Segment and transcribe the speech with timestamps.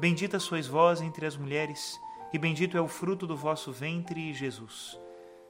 [0.00, 2.00] Bendita sois vós entre as mulheres,
[2.32, 4.98] e bendito é o fruto do vosso ventre, Jesus.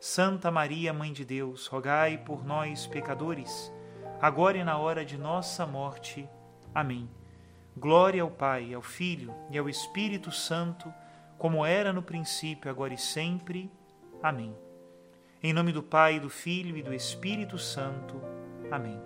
[0.01, 3.73] Santa Maria, Mãe de Deus, rogai por nós, pecadores,
[4.21, 6.29] agora e na hora de nossa morte.
[6.75, 7.09] Amém.
[7.77, 10.93] Glória ao Pai, ao Filho e ao Espírito Santo,
[11.39, 13.71] como era no princípio, agora e sempre.
[14.21, 14.53] Amém.
[15.41, 18.21] Em nome do Pai, do Filho e do Espírito Santo.
[18.69, 19.01] Amém.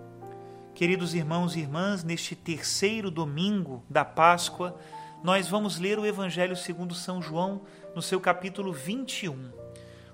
[0.73, 4.75] Queridos irmãos e irmãs, neste terceiro domingo da Páscoa,
[5.25, 7.63] nós vamos ler o Evangelho segundo São João,
[7.95, 9.51] no seu capítulo 21.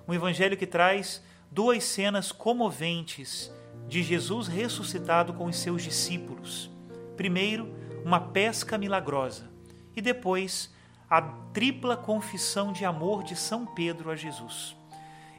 [0.08, 3.52] Um evangelho que traz duas cenas comoventes
[3.86, 6.70] de Jesus ressuscitado com os seus discípulos.
[7.14, 7.70] Primeiro,
[8.02, 9.50] uma pesca milagrosa,
[9.94, 10.74] e depois,
[11.10, 14.74] a tripla confissão de amor de São Pedro a Jesus.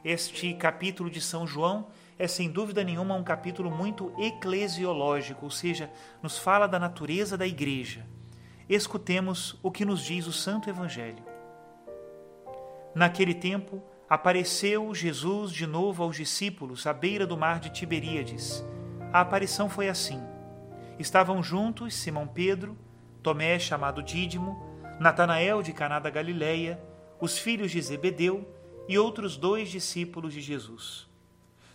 [0.04, 5.90] Este capítulo de São João é sem dúvida nenhuma um capítulo muito eclesiológico, ou seja,
[6.22, 8.06] nos fala da natureza da igreja
[8.68, 11.22] escutemos o que nos diz o Santo Evangelho.
[12.94, 18.64] Naquele tempo, apareceu Jesus de novo aos discípulos à beira do mar de Tiberíades.
[19.12, 20.22] A aparição foi assim:
[20.98, 22.76] estavam juntos Simão Pedro,
[23.22, 24.62] Tomé, chamado Dídimo,
[25.00, 26.80] Natanael de Caná da Galileia,
[27.20, 28.48] os filhos de Zebedeu
[28.88, 31.08] e outros dois discípulos de Jesus.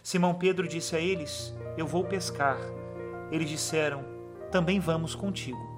[0.01, 2.57] Simão Pedro disse a eles: Eu vou pescar.
[3.31, 4.05] Eles disseram:
[4.51, 5.68] Também vamos contigo.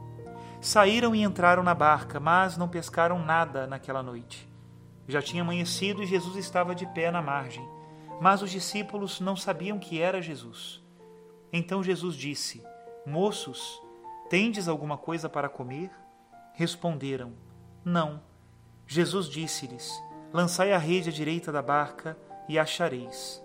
[0.62, 4.48] Saíram e entraram na barca, mas não pescaram nada naquela noite.
[5.08, 7.68] Já tinha amanhecido e Jesus estava de pé na margem,
[8.22, 10.80] mas os discípulos não sabiam que era Jesus.
[11.52, 12.64] Então Jesus disse:
[13.08, 13.82] Moços,
[14.30, 15.90] tendes alguma coisa para comer?
[16.54, 17.34] Responderam:
[17.84, 18.22] Não.
[18.86, 19.92] Jesus disse-lhes:
[20.32, 22.16] Lançai a rede à direita da barca
[22.48, 23.44] e achareis.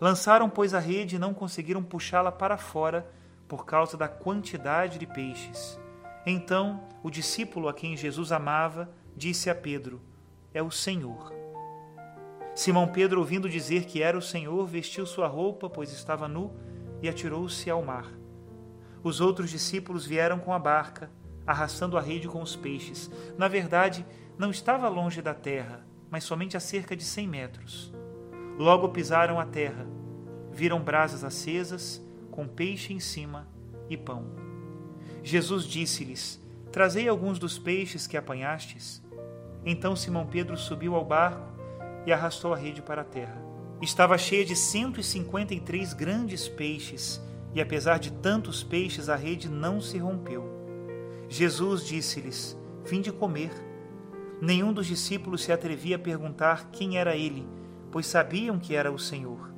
[0.00, 3.04] Lançaram, pois, a rede e não conseguiram puxá-la para fora
[3.48, 5.81] por causa da quantidade de peixes.
[6.24, 10.00] Então o discípulo a quem Jesus amava disse a Pedro:
[10.54, 11.32] É o Senhor.
[12.54, 16.54] Simão Pedro, ouvindo dizer que era o Senhor, vestiu sua roupa, pois estava nu,
[17.00, 18.12] e atirou-se ao mar.
[19.02, 21.10] Os outros discípulos vieram com a barca,
[21.46, 23.10] arrastando a rede com os peixes.
[23.36, 24.06] Na verdade,
[24.38, 27.92] não estava longe da terra, mas somente a cerca de cem metros.
[28.58, 29.86] Logo pisaram a terra,
[30.52, 33.48] viram brasas acesas, com peixe em cima
[33.88, 34.51] e pão.
[35.22, 39.02] Jesus disse-lhes: Trazei alguns dos peixes que apanhastes.
[39.64, 41.46] Então Simão Pedro subiu ao barco
[42.04, 43.40] e arrastou a rede para a terra.
[43.80, 47.20] Estava cheia de cento e cinquenta e três grandes peixes,
[47.54, 50.44] e apesar de tantos peixes, a rede não se rompeu.
[51.28, 53.52] Jesus disse-lhes: Vinde comer.
[54.40, 57.46] Nenhum dos discípulos se atrevia a perguntar quem era ele,
[57.92, 59.52] pois sabiam que era o Senhor.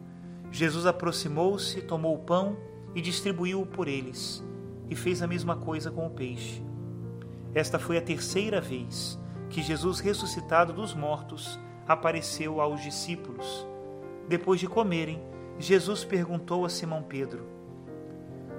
[0.51, 2.59] Jesus aproximou-se, tomou o pão
[2.95, 4.45] e distribuiu-o por eles
[4.91, 6.63] e fez a mesma coisa com o peixe.
[7.55, 9.19] Esta foi a terceira vez
[9.49, 13.67] que Jesus, ressuscitado dos mortos, apareceu aos discípulos.
[14.29, 15.23] Depois de comerem,
[15.59, 17.47] Jesus perguntou a Simão Pedro: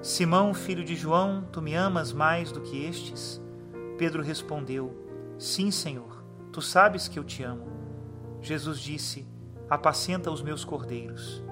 [0.01, 3.41] Simão, filho de João, tu me amas mais do que estes?
[3.97, 4.95] Pedro respondeu:
[5.37, 7.65] Sim, Senhor, tu sabes que eu te amo.
[8.41, 9.27] Jesus disse:
[9.69, 11.43] Apacenta os meus cordeiros.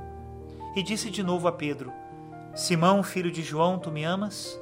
[0.75, 1.91] E disse de novo a Pedro:
[2.55, 4.61] Simão, filho de João, tu me amas?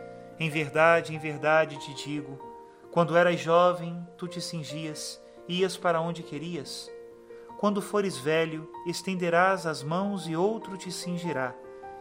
[0.41, 2.35] Em verdade, em verdade te digo:
[2.89, 6.91] quando eras jovem, tu te cingias, ias para onde querias.
[7.59, 11.53] Quando fores velho, estenderás as mãos e outro te cingirá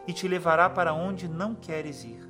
[0.06, 2.26] e te levará para onde não queres ir.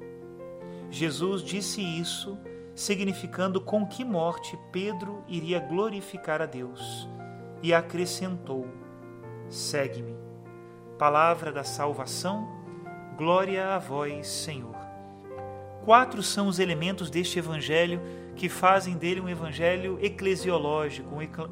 [0.90, 2.36] Jesus disse isso,
[2.74, 7.08] significando com que morte Pedro iria glorificar a Deus,
[7.62, 8.66] e acrescentou:
[9.48, 10.18] Segue-me.
[10.98, 12.48] Palavra da salvação,
[13.16, 14.79] glória a vós, Senhor.
[15.84, 18.00] Quatro são os elementos deste evangelho
[18.36, 21.08] que fazem dele um evangelho eclesiológico,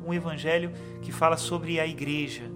[0.06, 0.72] um evangelho
[1.02, 2.50] que fala sobre a igreja.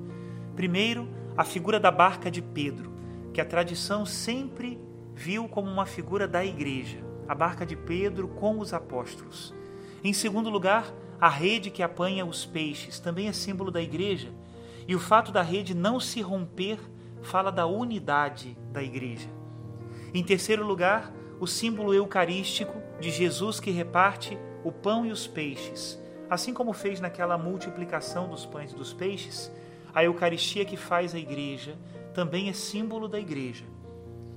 [0.54, 2.92] Primeiro, a figura da barca de Pedro,
[3.32, 4.78] que a tradição sempre
[5.14, 9.54] viu como uma figura da igreja, a barca de Pedro com os apóstolos.
[10.04, 14.28] Em segundo lugar, a rede que apanha os peixes também é símbolo da igreja,
[14.86, 16.78] e o fato da rede não se romper
[17.22, 19.28] fala da unidade da igreja.
[20.12, 26.00] Em terceiro lugar, o símbolo eucarístico de Jesus que reparte o pão e os peixes,
[26.30, 29.50] assim como fez naquela multiplicação dos pães e dos peixes,
[29.92, 31.76] a Eucaristia que faz a igreja
[32.14, 33.64] também é símbolo da igreja.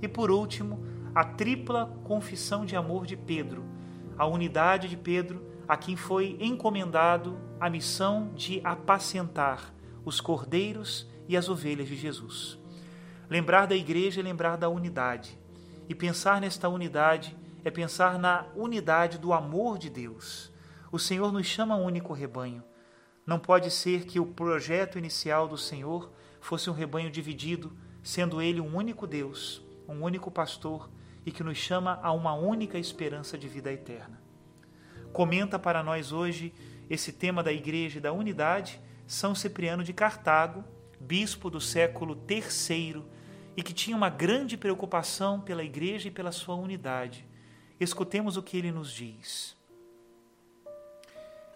[0.02, 3.63] E por último, a tripla confissão de amor de Pedro,
[4.18, 9.72] a unidade de Pedro, a quem foi encomendado a missão de apacentar
[10.04, 12.58] os cordeiros e as ovelhas de Jesus.
[13.30, 15.44] Lembrar da igreja é lembrar da unidade.
[15.88, 20.52] E pensar nesta unidade é pensar na unidade do amor de Deus.
[20.92, 22.64] O Senhor nos chama único rebanho.
[23.26, 28.62] Não pode ser que o projeto inicial do Senhor fosse um rebanho dividido, sendo ele
[28.62, 30.90] um único Deus, um único pastor
[31.26, 34.22] e que nos chama a uma única esperança de vida eterna.
[35.12, 36.54] Comenta para nós hoje
[36.88, 40.64] esse tema da igreja e da unidade São Cipriano de Cartago,
[41.00, 43.04] bispo do século III
[43.57, 47.25] e que tinha uma grande preocupação pela igreja e pela sua unidade.
[47.80, 49.56] Escutemos o que ele nos diz.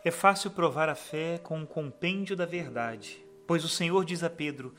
[0.03, 4.29] É fácil provar a fé com um compêndio da verdade, pois o Senhor diz a
[4.29, 4.73] Pedro: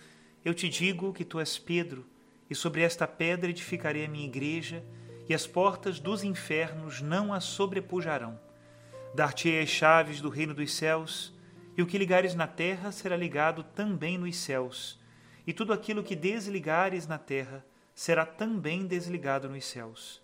[0.44, 2.06] Eu te digo que tu és Pedro,
[2.49, 4.82] e sobre esta pedra edificarei a minha igreja,
[5.28, 8.40] e as portas dos infernos não a sobrepujarão.
[9.14, 11.34] Dar-te-ei as chaves do reino dos céus,
[11.76, 15.00] e o que ligares na terra será ligado também nos céus
[15.46, 17.64] e tudo aquilo que desligares na terra
[17.94, 20.22] será também desligado nos céus.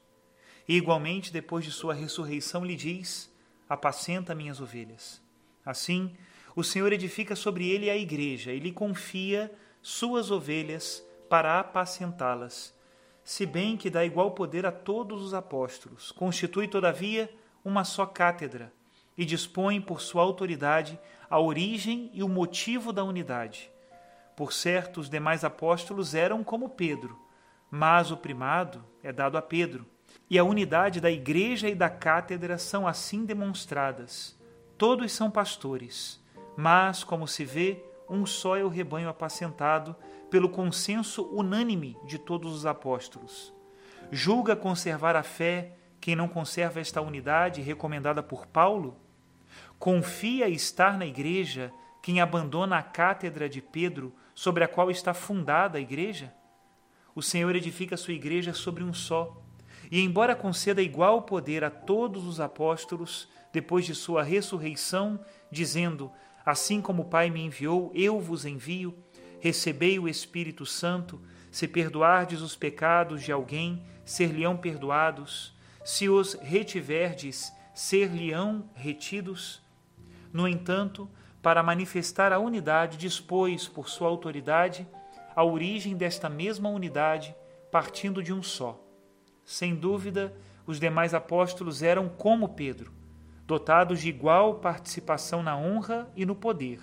[0.68, 3.32] E igualmente, depois de sua ressurreição, lhe diz:
[3.68, 5.22] Apacenta minhas ovelhas.
[5.64, 6.16] Assim,
[6.54, 9.52] o Senhor edifica sobre ele a igreja e lhe confia
[9.82, 12.74] suas ovelhas para apacentá-las,
[13.22, 17.28] se bem que dá igual poder a todos os apóstolos, constitui, todavia,
[17.64, 18.72] uma só cátedra
[19.18, 20.98] e dispõe por sua autoridade
[21.28, 23.70] a origem e o motivo da unidade
[24.36, 27.18] por certo, os demais apóstolos eram como Pedro,
[27.70, 29.86] mas o primado é dado a Pedro.
[30.28, 34.38] E a unidade da igreja e da cátedra são assim demonstradas.
[34.76, 36.22] Todos são pastores,
[36.54, 39.96] mas, como se vê, um só é o rebanho apacentado
[40.30, 43.54] pelo consenso unânime de todos os apóstolos.
[44.12, 48.96] Julga conservar a fé quem não conserva esta unidade recomendada por Paulo?
[49.78, 51.72] Confia estar na igreja
[52.02, 56.32] quem abandona a cátedra de Pedro sobre a qual está fundada a igreja?
[57.14, 59.42] O Senhor edifica a sua igreja sobre um só.
[59.90, 65.18] E, embora conceda igual poder a todos os apóstolos, depois de sua ressurreição,
[65.50, 66.12] dizendo:
[66.44, 68.94] Assim como o Pai me enviou, eu vos envio,
[69.40, 71.18] recebei o Espírito Santo,
[71.50, 79.62] se perdoardes os pecados de alguém, ser-lhe-ão perdoados, se os retiverdes, ser-lhe-ão retidos.
[80.30, 81.08] No entanto,
[81.42, 84.86] para manifestar a unidade, dispôs, por sua autoridade,
[85.34, 87.34] a origem desta mesma unidade,
[87.70, 88.82] partindo de um só.
[89.44, 90.34] Sem dúvida,
[90.66, 92.92] os demais apóstolos eram como Pedro,
[93.46, 96.80] dotados de igual participação na honra e no poder,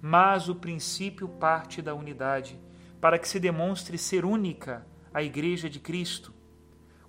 [0.00, 2.58] mas o princípio parte da unidade,
[3.00, 6.32] para que se demonstre ser única a Igreja de Cristo.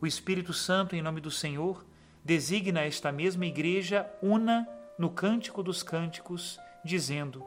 [0.02, 1.86] O Espírito Santo, em nome do Senhor,
[2.24, 7.46] designa esta mesma Igreja una no Cântico dos Cânticos dizendo: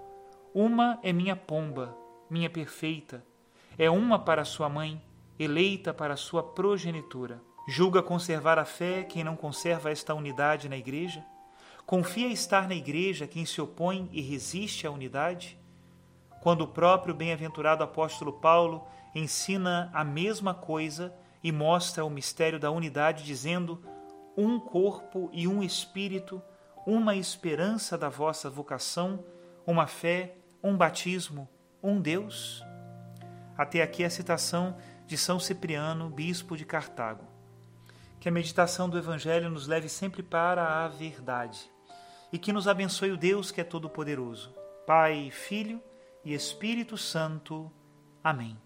[0.54, 1.96] Uma é minha pomba,
[2.30, 3.24] minha perfeita,
[3.78, 5.02] é uma para sua mãe,
[5.38, 7.40] eleita para sua progenitura.
[7.66, 11.24] Julga conservar a fé quem não conserva esta unidade na igreja?
[11.86, 15.58] Confia estar na igreja quem se opõe e resiste à unidade?
[16.42, 22.70] Quando o próprio bem-aventurado apóstolo Paulo ensina a mesma coisa e mostra o mistério da
[22.70, 23.82] unidade, dizendo:
[24.36, 26.42] um corpo e um espírito
[26.86, 29.24] uma esperança da vossa vocação,
[29.66, 31.48] uma fé, um batismo,
[31.82, 32.62] um Deus?
[33.56, 34.76] Até aqui a citação
[35.06, 37.24] de São Cipriano, bispo de Cartago.
[38.18, 41.70] Que a meditação do Evangelho nos leve sempre para a verdade
[42.32, 44.52] e que nos abençoe o Deus que é todo-poderoso,
[44.86, 45.80] Pai, Filho
[46.24, 47.70] e Espírito Santo.
[48.24, 48.63] Amém.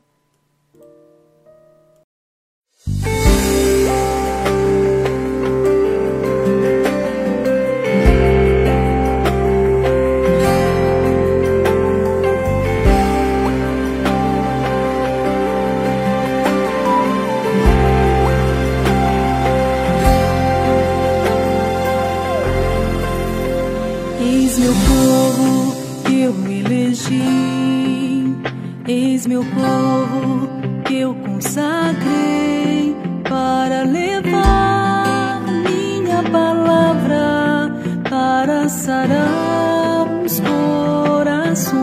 [28.90, 30.48] Eis meu povo
[30.86, 37.70] que eu consagrei para levar minha palavra
[38.08, 41.74] para sarar os corações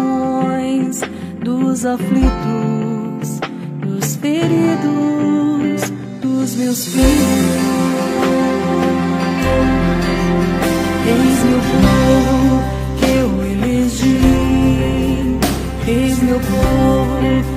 [1.44, 3.40] dos aflitos,
[3.84, 5.92] dos feridos,
[6.24, 7.06] dos meus filhos.
[11.06, 11.95] Eis meu povo.
[17.26, 17.55] everything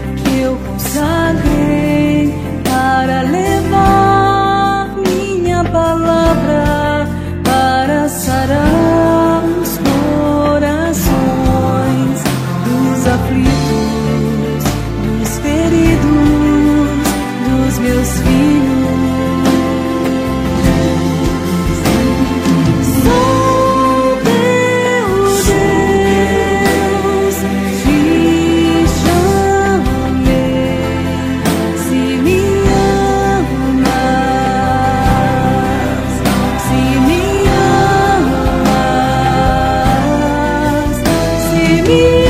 [41.89, 42.28] keep